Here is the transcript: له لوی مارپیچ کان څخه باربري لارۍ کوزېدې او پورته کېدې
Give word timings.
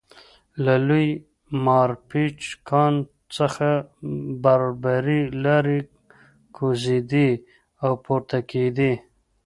له 0.65 0.75
لوی 0.87 1.07
مارپیچ 1.65 2.39
کان 2.69 2.93
څخه 3.35 3.69
باربري 4.43 5.21
لارۍ 5.43 5.79
کوزېدې 6.55 7.29
او 7.83 7.91
پورته 8.05 8.37
کېدې 8.51 8.93